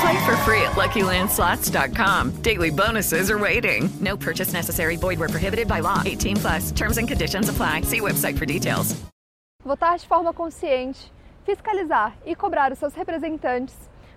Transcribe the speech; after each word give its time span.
Play 0.00 0.24
for 0.24 0.36
free 0.38 0.62
at 0.62 0.76
LuckyLandSlots.com. 0.76 2.42
Daily 2.42 2.70
bonuses 2.70 3.30
are 3.30 3.38
waiting. 3.38 3.90
No 4.00 4.16
purchase 4.16 4.52
necessary. 4.52 4.96
Void 4.96 5.18
where 5.18 5.28
prohibited 5.28 5.66
by 5.66 5.80
law. 5.80 6.02
18 6.04 6.36
plus. 6.36 6.70
Terms 6.70 6.98
and 6.98 7.08
conditions 7.08 7.48
apply. 7.48 7.82
See 7.82 8.00
website 8.00 8.38
for 8.38 8.46
details. 8.46 8.94
Votar 9.64 9.98
de 9.98 10.06
forma 10.06 10.32
consciente, 10.32 11.12
fiscalizar 11.44 12.16
e 12.24 12.34
cobrar 12.36 12.70
os 12.72 12.78
seus 12.78 12.94
representantes, 12.94 13.74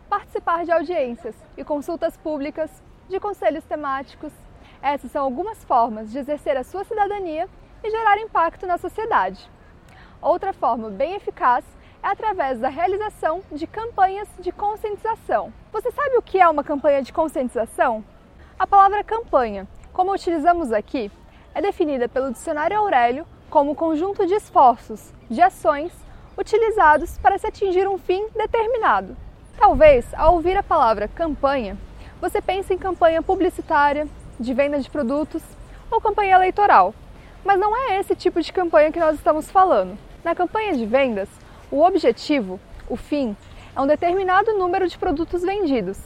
participar 0.08 0.64
de 0.64 0.72
audiências 0.72 1.36
e 1.58 1.64
consultas 1.64 2.16
públicas, 2.16 2.70
de 3.10 3.20
conselhos 3.20 3.64
temáticos. 3.64 4.32
Essas 4.84 5.12
são 5.12 5.24
algumas 5.24 5.64
formas 5.64 6.12
de 6.12 6.20
exercer 6.20 6.56
a 6.56 6.64
sua 6.64 6.84
cidadania 6.84 7.50
e 7.84 7.90
gerar 7.90 8.20
impacto 8.20 8.68
na 8.68 8.78
sociedade. 8.78 9.50
Outra 10.22 10.54
forma 10.54 10.92
bem 10.92 11.16
eficaz 11.16 11.66
é 12.04 12.08
através 12.08 12.60
da 12.60 12.70
realização 12.70 13.42
de 13.52 13.68
campanhas 13.68 14.28
de 14.40 14.52
conscientização. 14.52 15.54
Você 15.72 15.92
sabe 15.92 16.18
o 16.18 16.22
que 16.22 16.40
é 16.40 16.50
uma 16.50 16.64
campanha 16.64 17.02
de 17.02 17.14
conscientização? 17.14 18.04
A 18.58 18.66
palavra 18.66 19.04
campanha, 19.04 19.68
como 19.94 20.14
utilizamos 20.14 20.72
aqui, 20.72 21.12
é 21.54 21.62
definida 21.62 22.08
pelo 22.10 22.32
dicionário 22.32 22.78
Aurélio 22.78 23.26
como 23.50 23.76
conjunto 23.76 24.26
de 24.26 24.34
esforços, 24.34 25.14
de 25.30 25.42
ações 25.42 25.92
utilizados 26.38 27.18
para 27.18 27.38
se 27.38 27.48
atingir 27.48 27.88
um 27.88 27.98
fim 27.98 28.28
determinado. 28.36 29.16
Talvez, 29.58 30.06
ao 30.14 30.36
ouvir 30.36 30.58
a 30.58 30.64
palavra 30.64 31.08
campanha, 31.08 31.78
você 32.20 32.42
pense 32.42 32.74
em 32.74 32.78
campanha 32.78 33.22
publicitária, 33.22 34.08
de 34.40 34.54
venda 34.54 34.80
de 34.80 34.90
produtos 34.90 35.44
ou 35.92 36.02
campanha 36.02 36.36
eleitoral. 36.36 36.96
Mas 37.44 37.60
não 37.60 37.76
é 37.76 38.00
esse 38.00 38.16
tipo 38.16 38.42
de 38.42 38.52
campanha 38.54 38.92
que 38.92 39.00
nós 39.00 39.16
estamos 39.16 39.52
falando. 39.52 39.98
Na 40.24 40.34
campanha 40.34 40.74
de 40.74 40.86
vendas, 40.86 41.30
o 41.72 41.82
objetivo, 41.84 42.60
o 42.90 42.98
fim, 42.98 43.36
é 43.74 43.80
um 43.80 43.88
determinado 43.88 44.54
número 44.58 44.88
de 44.88 44.98
produtos 44.98 45.42
vendidos. 45.42 45.98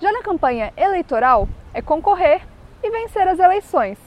Já 0.00 0.10
na 0.10 0.22
campanha 0.22 0.72
eleitoral, 0.76 1.46
é 1.74 1.82
concorrer 1.82 2.40
e 2.82 2.90
vencer 2.90 3.28
as 3.28 3.38
eleições. 3.38 3.98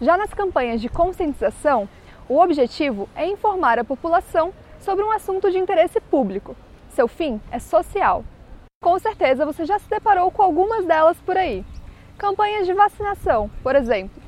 Já 0.00 0.16
nas 0.16 0.32
campanhas 0.32 0.80
de 0.80 0.88
conscientização, 0.88 1.88
o 2.28 2.38
objetivo 2.38 3.08
é 3.16 3.26
informar 3.26 3.80
a 3.80 3.84
população 3.84 4.54
sobre 4.78 5.04
um 5.04 5.10
assunto 5.10 5.50
de 5.50 5.58
interesse 5.58 6.00
público. 6.00 6.56
Seu 6.90 7.08
fim 7.08 7.40
é 7.50 7.58
social. 7.58 8.24
Com 8.80 8.96
certeza 9.00 9.44
você 9.44 9.66
já 9.66 9.78
se 9.78 9.90
deparou 9.90 10.30
com 10.30 10.42
algumas 10.42 10.86
delas 10.86 11.18
por 11.18 11.36
aí. 11.36 11.64
Campanhas 12.16 12.66
de 12.66 12.72
vacinação, 12.72 13.50
por 13.62 13.74
exemplo, 13.74 14.22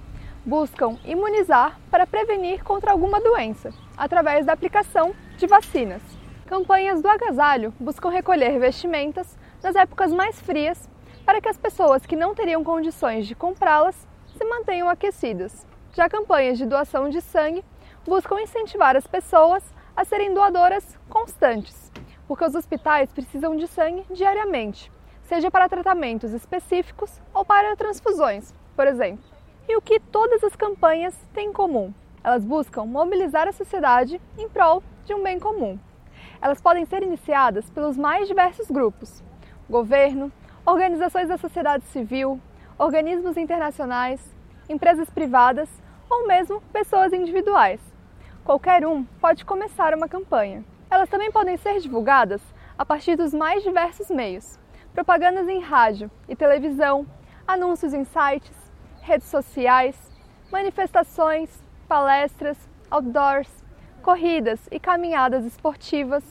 buscam 0.44 0.98
imunizar 1.04 1.78
para 1.88 2.06
prevenir 2.06 2.64
contra 2.64 2.90
alguma 2.90 3.20
doença, 3.20 3.70
através 3.96 4.44
da 4.44 4.52
aplicação 4.52 5.14
de 5.38 5.46
vacinas. 5.46 6.21
Campanhas 6.52 7.00
do 7.00 7.08
agasalho 7.08 7.72
buscam 7.80 8.10
recolher 8.10 8.58
vestimentas 8.58 9.38
nas 9.62 9.74
épocas 9.74 10.12
mais 10.12 10.38
frias 10.38 10.86
para 11.24 11.40
que 11.40 11.48
as 11.48 11.56
pessoas 11.56 12.04
que 12.04 12.14
não 12.14 12.34
teriam 12.34 12.62
condições 12.62 13.26
de 13.26 13.34
comprá-las 13.34 14.06
se 14.36 14.44
mantenham 14.44 14.86
aquecidas. 14.86 15.66
Já 15.94 16.10
campanhas 16.10 16.58
de 16.58 16.66
doação 16.66 17.08
de 17.08 17.22
sangue 17.22 17.64
buscam 18.04 18.38
incentivar 18.38 18.96
as 18.96 19.06
pessoas 19.06 19.64
a 19.96 20.04
serem 20.04 20.34
doadoras 20.34 20.98
constantes, 21.08 21.90
porque 22.28 22.44
os 22.44 22.54
hospitais 22.54 23.10
precisam 23.10 23.56
de 23.56 23.66
sangue 23.66 24.04
diariamente, 24.10 24.92
seja 25.22 25.50
para 25.50 25.70
tratamentos 25.70 26.34
específicos 26.34 27.18
ou 27.32 27.46
para 27.46 27.74
transfusões, 27.76 28.52
por 28.76 28.86
exemplo. 28.86 29.24
E 29.66 29.74
o 29.74 29.80
que 29.80 29.98
todas 29.98 30.44
as 30.44 30.54
campanhas 30.54 31.16
têm 31.32 31.48
em 31.48 31.52
comum? 31.54 31.94
Elas 32.22 32.44
buscam 32.44 32.84
mobilizar 32.84 33.48
a 33.48 33.52
sociedade 33.52 34.20
em 34.36 34.50
prol 34.50 34.82
de 35.06 35.14
um 35.14 35.22
bem 35.22 35.40
comum. 35.40 35.78
Elas 36.42 36.60
podem 36.60 36.84
ser 36.84 37.04
iniciadas 37.04 37.70
pelos 37.70 37.96
mais 37.96 38.26
diversos 38.26 38.68
grupos: 38.68 39.22
governo, 39.70 40.32
organizações 40.66 41.28
da 41.28 41.38
sociedade 41.38 41.84
civil, 41.84 42.40
organismos 42.76 43.36
internacionais, 43.36 44.20
empresas 44.68 45.08
privadas 45.08 45.68
ou 46.10 46.26
mesmo 46.26 46.60
pessoas 46.72 47.12
individuais. 47.12 47.80
Qualquer 48.44 48.84
um 48.84 49.04
pode 49.20 49.44
começar 49.44 49.94
uma 49.94 50.08
campanha. 50.08 50.64
Elas 50.90 51.08
também 51.08 51.30
podem 51.30 51.56
ser 51.56 51.78
divulgadas 51.78 52.42
a 52.76 52.84
partir 52.84 53.14
dos 53.14 53.32
mais 53.32 53.62
diversos 53.62 54.10
meios: 54.10 54.58
propagandas 54.92 55.48
em 55.48 55.60
rádio 55.60 56.10
e 56.28 56.34
televisão, 56.34 57.06
anúncios 57.46 57.94
em 57.94 58.02
sites, 58.02 58.56
redes 59.00 59.28
sociais, 59.28 59.96
manifestações, 60.50 61.62
palestras, 61.86 62.58
outdoors, 62.90 63.61
corridas 64.02 64.60
e 64.70 64.78
caminhadas 64.78 65.46
esportivas, 65.46 66.24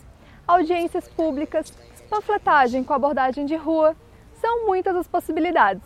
audiências 0.45 1.07
públicas, 1.07 1.71
panfletagem 2.09 2.83
com 2.83 2.93
abordagem 2.93 3.45
de 3.45 3.55
rua, 3.55 3.95
são 4.33 4.67
muitas 4.67 4.95
as 4.95 5.07
possibilidades. 5.07 5.83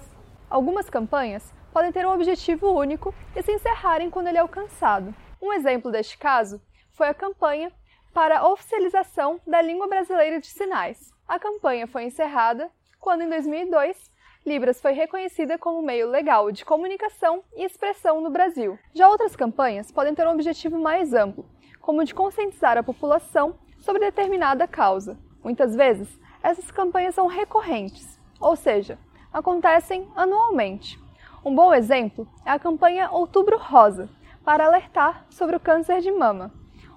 Algumas 0.50 0.90
campanhas 0.90 1.53
podem 1.72 1.91
ter 1.91 2.06
um 2.06 2.13
objetivo 2.13 2.72
único 2.72 3.13
e 3.35 3.41
se 3.44 3.51
encerrarem 3.51 4.09
quando 4.09 4.28
ele 4.28 4.38
é 4.38 4.41
alcançado. 4.41 5.13
Um 5.41 5.53
exemplo 5.53 5.91
deste 5.91 6.18
caso 6.18 6.59
foi 6.94 7.07
a 7.07 7.13
campanha 7.13 7.72
para 8.13 8.40
a 8.40 8.50
oficialização 8.50 9.40
da 9.46 9.62
língua 9.62 9.88
brasileira 9.88 10.40
de 10.40 10.47
sinais. 10.47 11.13
A 11.28 11.38
campanha 11.38 11.85
foi 11.85 12.06
encerrada 12.06 12.69
quando, 13.00 13.22
em 13.22 13.29
2002, 13.29 14.09
Libras 14.46 14.79
foi 14.79 14.91
reconhecida 14.91 15.57
como 15.57 15.81
meio 15.81 16.07
legal 16.07 16.52
de 16.52 16.63
comunicação 16.63 17.44
e 17.56 17.66
expressão 17.66 18.22
no 18.22 18.29
Brasil. 18.29 18.78
Já 18.94 19.09
outras 19.09 19.35
campanhas 19.35 19.91
podem 19.91 20.13
ter 20.13 20.28
um 20.28 20.31
objetivo 20.31 20.78
mais 20.78 21.16
amplo, 21.16 21.50
como 21.85 22.03
de 22.03 22.16
conscientizar 22.16 22.79
a 22.79 22.84
população 22.84 23.53
sobre 23.78 24.06
determinada 24.06 24.68
causa. 24.68 25.19
Muitas 25.44 25.75
vezes, 25.75 26.19
essas 26.41 26.72
campanhas 26.72 27.13
são 27.13 27.28
recorrentes, 27.28 28.19
ou 28.40 28.56
seja, 28.56 28.97
acontecem 29.31 30.09
anualmente. 30.16 31.00
Um 31.46 31.53
bom 31.53 31.72
exemplo 31.72 32.28
é 32.44 32.50
a 32.50 32.57
campanha 32.57 33.12
Outubro 33.12 33.59
Rosa, 33.59 34.09
para 34.44 34.66
alertar 34.66 35.28
sobre 35.29 35.56
o 35.56 35.59
câncer 35.59 36.01
de 36.01 36.12
mama, 36.12 36.51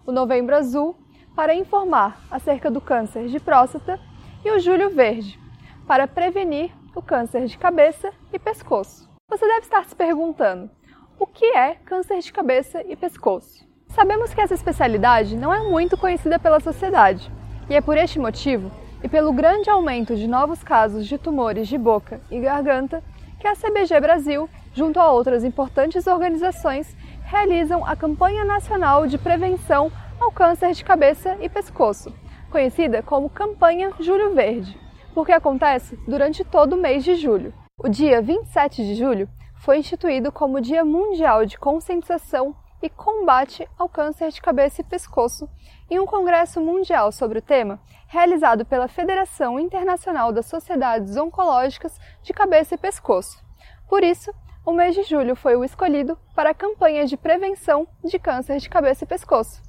o 0.06 0.12
Novembro 0.12 0.56
Azul, 0.56 0.97
para 1.37 1.55
informar 1.55 2.22
acerca 2.31 2.70
do 2.70 2.81
câncer 2.81 3.28
de 3.28 3.38
próstata, 3.38 4.00
e 4.43 4.50
o 4.50 4.59
Julho 4.59 4.88
Verde, 4.88 5.38
para 5.87 6.09
prevenir 6.09 6.72
o 6.94 7.03
câncer 7.03 7.44
de 7.44 7.59
cabeça 7.59 8.10
e 8.32 8.38
pescoço. 8.38 9.06
Você 9.28 9.47
deve 9.47 9.66
estar 9.66 9.84
se 9.84 9.94
perguntando: 9.94 10.70
o 11.19 11.26
que 11.26 11.44
é 11.44 11.75
câncer 11.75 12.20
de 12.20 12.32
cabeça 12.32 12.82
e 12.88 12.97
pescoço? 12.97 13.69
Sabemos 13.98 14.32
que 14.32 14.41
essa 14.41 14.54
especialidade 14.54 15.36
não 15.36 15.53
é 15.53 15.59
muito 15.59 15.96
conhecida 15.96 16.38
pela 16.38 16.61
sociedade, 16.61 17.28
e 17.69 17.75
é 17.75 17.81
por 17.81 17.99
este 17.99 18.17
motivo 18.17 18.70
e 19.02 19.08
pelo 19.08 19.32
grande 19.32 19.69
aumento 19.69 20.14
de 20.14 20.28
novos 20.28 20.62
casos 20.62 21.05
de 21.05 21.19
tumores 21.19 21.67
de 21.67 21.76
boca 21.76 22.20
e 22.31 22.38
garganta 22.38 23.02
que 23.40 23.49
a 23.49 23.56
CBG 23.56 23.99
Brasil, 23.99 24.49
junto 24.73 25.00
a 25.00 25.11
outras 25.11 25.43
importantes 25.43 26.06
organizações, 26.06 26.96
realizam 27.25 27.84
a 27.84 27.96
Campanha 27.96 28.44
Nacional 28.44 29.05
de 29.08 29.19
Prevenção 29.19 29.90
ao 30.20 30.31
Câncer 30.31 30.70
de 30.75 30.84
Cabeça 30.84 31.37
e 31.40 31.49
Pescoço, 31.49 32.14
conhecida 32.52 33.02
como 33.02 33.28
Campanha 33.28 33.90
Julho 33.99 34.32
Verde, 34.32 34.78
porque 35.12 35.32
acontece 35.32 35.99
durante 36.06 36.44
todo 36.44 36.75
o 36.75 36.81
mês 36.81 37.02
de 37.02 37.17
julho. 37.17 37.52
O 37.76 37.88
dia 37.88 38.23
27 38.23 38.87
de 38.87 38.94
julho 38.94 39.28
foi 39.56 39.78
instituído 39.78 40.31
como 40.31 40.61
Dia 40.61 40.84
Mundial 40.84 41.44
de 41.44 41.58
Conscientização 41.58 42.55
e 42.82 42.88
combate 42.88 43.69
ao 43.78 43.88
câncer 43.88 44.30
de 44.30 44.40
cabeça 44.40 44.80
e 44.80 44.84
pescoço 44.84 45.48
em 45.90 45.98
um 45.98 46.06
congresso 46.06 46.60
mundial 46.60 47.10
sobre 47.10 47.38
o 47.38 47.42
tema, 47.42 47.80
realizado 48.06 48.64
pela 48.64 48.88
Federação 48.88 49.58
Internacional 49.58 50.32
das 50.32 50.46
Sociedades 50.46 51.16
Oncológicas 51.16 51.98
de 52.22 52.32
Cabeça 52.32 52.75
e 52.75 52.78
Pescoço. 52.78 53.42
Por 53.88 54.04
isso, 54.04 54.32
o 54.64 54.72
mês 54.72 54.94
de 54.94 55.02
julho 55.02 55.34
foi 55.34 55.56
o 55.56 55.64
escolhido 55.64 56.19
para 56.34 56.50
a 56.50 56.54
campanha 56.54 57.06
de 57.06 57.16
prevenção 57.16 57.88
de 58.04 58.19
câncer 58.19 58.58
de 58.58 58.69
cabeça 58.69 59.04
e 59.04 59.06
pescoço. 59.06 59.62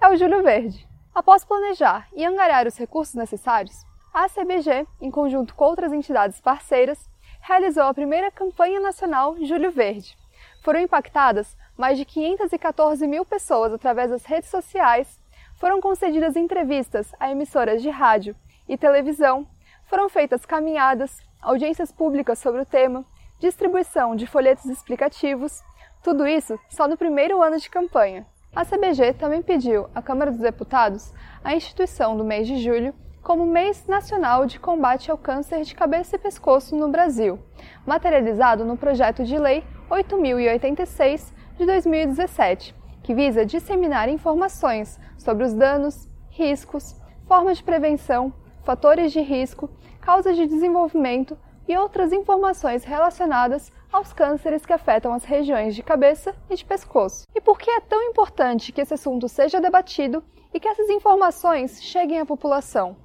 é 0.00 0.08
o 0.08 0.16
Julho 0.16 0.42
Verde. 0.42 0.86
Após 1.14 1.44
planejar 1.44 2.08
e 2.14 2.24
angariar 2.24 2.66
os 2.66 2.76
recursos 2.76 3.14
necessários, 3.14 3.84
a 4.12 4.28
CBG, 4.28 4.86
em 5.00 5.10
conjunto 5.10 5.54
com 5.54 5.64
outras 5.64 5.92
entidades 5.92 6.40
parceiras, 6.40 7.10
realizou 7.40 7.82
a 7.82 7.94
primeira 7.94 8.30
campanha 8.30 8.78
nacional 8.78 9.36
Julho 9.44 9.72
Verde. 9.72 10.16
Foram 10.64 10.80
impactadas 10.80 11.58
mais 11.76 11.98
de 11.98 12.06
514 12.06 13.06
mil 13.06 13.22
pessoas 13.22 13.70
através 13.70 14.10
das 14.10 14.24
redes 14.24 14.48
sociais, 14.48 15.20
foram 15.56 15.78
concedidas 15.78 16.36
entrevistas 16.36 17.12
a 17.20 17.30
emissoras 17.30 17.82
de 17.82 17.90
rádio 17.90 18.34
e 18.66 18.78
televisão, 18.78 19.46
foram 19.84 20.08
feitas 20.08 20.46
caminhadas, 20.46 21.18
audiências 21.42 21.92
públicas 21.92 22.38
sobre 22.38 22.62
o 22.62 22.64
tema, 22.64 23.04
distribuição 23.38 24.16
de 24.16 24.26
folhetos 24.26 24.64
explicativos, 24.64 25.62
tudo 26.02 26.26
isso 26.26 26.58
só 26.70 26.88
no 26.88 26.96
primeiro 26.96 27.42
ano 27.42 27.58
de 27.58 27.68
campanha. 27.68 28.26
A 28.56 28.64
CBG 28.64 29.12
também 29.12 29.42
pediu 29.42 29.90
à 29.94 30.00
Câmara 30.00 30.30
dos 30.30 30.40
Deputados 30.40 31.12
a 31.44 31.54
instituição 31.54 32.16
do 32.16 32.24
mês 32.24 32.46
de 32.46 32.56
julho 32.56 32.94
como 33.24 33.46
Mês 33.46 33.86
Nacional 33.86 34.44
de 34.44 34.60
Combate 34.60 35.10
ao 35.10 35.16
Câncer 35.16 35.62
de 35.62 35.74
Cabeça 35.74 36.14
e 36.14 36.18
Pescoço 36.18 36.76
no 36.76 36.90
Brasil, 36.90 37.38
materializado 37.86 38.66
no 38.66 38.76
projeto 38.76 39.24
de 39.24 39.38
lei 39.38 39.64
8086 39.88 41.32
de 41.56 41.64
2017, 41.64 42.74
que 43.02 43.14
visa 43.14 43.46
disseminar 43.46 44.10
informações 44.10 45.00
sobre 45.16 45.42
os 45.42 45.54
danos, 45.54 46.06
riscos, 46.28 46.94
formas 47.26 47.56
de 47.56 47.64
prevenção, 47.64 48.30
fatores 48.62 49.10
de 49.10 49.22
risco, 49.22 49.70
causas 50.02 50.36
de 50.36 50.46
desenvolvimento 50.46 51.34
e 51.66 51.74
outras 51.78 52.12
informações 52.12 52.84
relacionadas 52.84 53.72
aos 53.90 54.12
cânceres 54.12 54.66
que 54.66 54.72
afetam 54.74 55.14
as 55.14 55.24
regiões 55.24 55.74
de 55.74 55.82
cabeça 55.82 56.36
e 56.50 56.56
de 56.56 56.64
pescoço. 56.64 57.24
E 57.34 57.40
por 57.40 57.58
que 57.58 57.70
é 57.70 57.80
tão 57.80 58.02
importante 58.02 58.70
que 58.70 58.82
esse 58.82 58.92
assunto 58.92 59.30
seja 59.30 59.62
debatido 59.62 60.22
e 60.52 60.60
que 60.60 60.68
essas 60.68 60.90
informações 60.90 61.82
cheguem 61.82 62.20
à 62.20 62.26
população? 62.26 63.02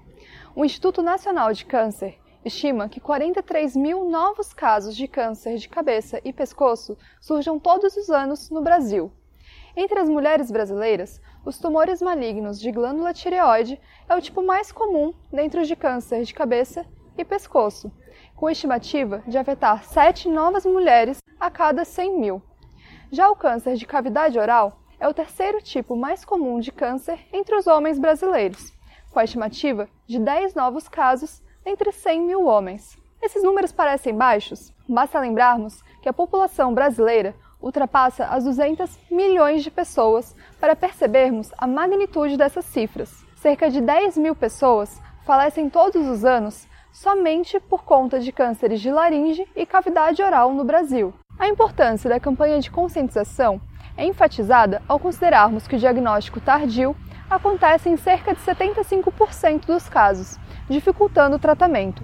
O 0.55 0.65
Instituto 0.65 1.03
Nacional 1.03 1.53
de 1.53 1.63
Câncer 1.63 2.17
estima 2.43 2.89
que 2.89 2.99
43 2.99 3.75
mil 3.75 4.09
novos 4.09 4.51
casos 4.51 4.95
de 4.95 5.07
câncer 5.07 5.57
de 5.57 5.69
cabeça 5.69 6.19
e 6.25 6.33
pescoço 6.33 6.97
surjam 7.21 7.59
todos 7.59 7.95
os 7.95 8.09
anos 8.09 8.49
no 8.49 8.61
Brasil. 8.61 9.11
Entre 9.75 9.99
as 9.99 10.09
mulheres 10.09 10.49
brasileiras, 10.49 11.21
os 11.45 11.59
tumores 11.59 12.01
malignos 12.01 12.59
de 12.59 12.71
glândula 12.71 13.13
tireoide 13.13 13.79
é 14.07 14.15
o 14.15 14.21
tipo 14.21 14.41
mais 14.41 14.71
comum 14.71 15.13
dentro 15.31 15.63
de 15.63 15.75
câncer 15.75 16.23
de 16.23 16.33
cabeça 16.33 16.83
e 17.15 17.23
pescoço, 17.23 17.91
com 18.35 18.49
estimativa 18.49 19.23
de 19.27 19.37
afetar 19.37 19.83
7 19.83 20.27
novas 20.29 20.65
mulheres 20.65 21.21
a 21.39 21.51
cada 21.51 21.85
100 21.85 22.19
mil. 22.19 22.41
Já 23.11 23.29
o 23.29 23.35
câncer 23.35 23.75
de 23.75 23.85
cavidade 23.85 24.39
oral 24.39 24.81
é 24.99 25.07
o 25.07 25.13
terceiro 25.13 25.61
tipo 25.61 25.95
mais 25.95 26.25
comum 26.25 26.59
de 26.59 26.71
câncer 26.71 27.19
entre 27.31 27.55
os 27.55 27.67
homens 27.67 27.99
brasileiros, 27.99 28.73
com 29.11 29.19
a 29.19 29.23
estimativa 29.23 29.87
de 30.07 30.19
10 30.19 30.55
novos 30.55 30.87
casos 30.87 31.41
entre 31.65 31.91
100 31.91 32.21
mil 32.21 32.45
homens. 32.45 32.97
Esses 33.21 33.43
números 33.43 33.71
parecem 33.71 34.15
baixos? 34.15 34.73
Basta 34.87 35.19
lembrarmos 35.19 35.81
que 36.01 36.09
a 36.09 36.13
população 36.13 36.73
brasileira 36.73 37.35
ultrapassa 37.61 38.25
as 38.25 38.45
200 38.45 38.97
milhões 39.11 39.63
de 39.63 39.69
pessoas 39.69 40.35
para 40.59 40.75
percebermos 40.75 41.51
a 41.57 41.67
magnitude 41.67 42.37
dessas 42.37 42.65
cifras. 42.65 43.25
Cerca 43.35 43.69
de 43.69 43.81
10 43.81 44.17
mil 44.17 44.35
pessoas 44.35 45.01
falecem 45.25 45.69
todos 45.69 46.07
os 46.07 46.23
anos 46.23 46.67
somente 46.91 47.59
por 47.59 47.83
conta 47.83 48.19
de 48.19 48.31
cânceres 48.31 48.81
de 48.81 48.91
laringe 48.91 49.47
e 49.55 49.65
cavidade 49.65 50.21
oral 50.23 50.53
no 50.53 50.63
Brasil. 50.63 51.13
A 51.37 51.47
importância 51.47 52.09
da 52.09 52.19
campanha 52.19 52.59
de 52.59 52.71
conscientização 52.71 53.61
é 53.95 54.05
enfatizada 54.05 54.81
ao 54.87 54.99
considerarmos 54.99 55.67
que 55.67 55.75
o 55.75 55.79
diagnóstico 55.79 56.39
tardio 56.39 56.95
acontece 57.29 57.89
em 57.89 57.97
cerca 57.97 58.33
de 58.33 58.41
75% 58.41 59.65
dos 59.65 59.87
casos, 59.87 60.37
dificultando 60.69 61.35
o 61.35 61.39
tratamento. 61.39 62.03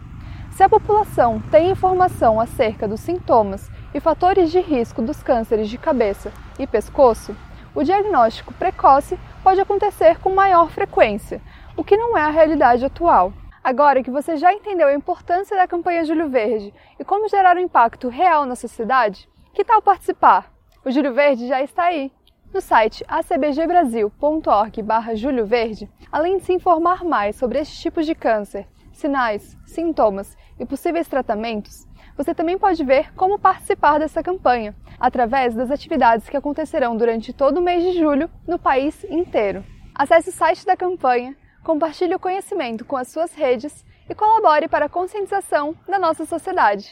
Se 0.51 0.63
a 0.63 0.69
população 0.69 1.42
tem 1.51 1.72
informação 1.72 2.39
acerca 2.39 2.88
dos 2.88 3.01
sintomas 3.01 3.69
e 3.94 4.00
fatores 4.00 4.51
de 4.51 4.60
risco 4.60 5.01
dos 5.01 5.22
cânceres 5.22 5.69
de 5.69 5.77
cabeça 5.77 6.31
e 6.60 6.66
pescoço, 6.66 7.36
o 7.74 7.83
diagnóstico 7.83 8.54
precoce 8.54 9.19
pode 9.44 9.60
acontecer 9.60 10.18
com 10.19 10.33
maior 10.33 10.69
frequência, 10.69 11.42
o 11.75 11.83
que 11.83 11.98
não 11.98 12.18
é 12.18 12.22
a 12.22 12.30
realidade 12.30 12.86
atual. 12.86 13.33
Agora 13.62 14.04
que 14.04 14.12
você 14.12 14.38
já 14.38 14.54
entendeu 14.54 14.88
a 14.88 14.94
importância 14.94 15.57
da 15.57 15.68
campanha 15.68 16.06
Júlio 16.06 16.30
Verde 16.30 16.74
e 17.00 17.04
como 17.04 17.27
gerar 17.27 17.57
um 17.57 17.62
impacto 17.62 18.07
real 18.07 18.45
na 18.45 18.56
sociedade, 18.56 19.27
que 19.54 19.66
tal 19.66 19.81
participar? 19.81 20.51
O 20.86 20.92
Júlio 20.92 21.13
Verde 21.13 21.48
já 21.48 21.62
está 21.62 21.86
aí. 21.86 22.12
No 22.55 22.61
site 22.61 23.03
acbgbrasil.org/julho 23.09 25.45
verde, 25.45 25.89
além 26.09 26.37
de 26.37 26.45
se 26.45 26.53
informar 26.53 27.03
mais 27.03 27.35
sobre 27.35 27.59
estes 27.59 27.81
tipos 27.81 28.05
de 28.05 28.15
câncer, 28.15 28.65
sinais, 28.93 29.57
sintomas 29.65 30.37
e 30.57 30.65
possíveis 30.65 31.05
tratamentos, 31.05 31.85
você 32.15 32.33
também 32.33 32.57
pode 32.57 32.81
ver 32.81 33.13
como 33.13 33.37
participar 33.37 33.99
dessa 33.99 34.23
campanha 34.23 34.73
através 34.97 35.53
das 35.53 35.69
atividades 35.69 36.29
que 36.29 36.37
acontecerão 36.37 36.95
durante 36.95 37.33
todo 37.33 37.57
o 37.57 37.61
mês 37.61 37.83
de 37.83 37.91
julho 37.99 38.29
no 38.47 38.57
país 38.57 39.03
inteiro. 39.09 39.61
Acesse 39.93 40.29
o 40.29 40.31
site 40.31 40.65
da 40.65 40.77
campanha 40.77 41.35
compartilhe 41.61 42.15
o 42.15 42.19
conhecimento 42.19 42.85
com 42.85 42.95
as 42.95 43.09
suas 43.09 43.33
redes 43.33 43.83
e 44.09 44.15
colabore 44.15 44.69
para 44.69 44.85
a 44.85 44.89
conscientização 44.89 45.75
da 45.85 45.99
nossa 45.99 46.25
sociedade. 46.25 46.89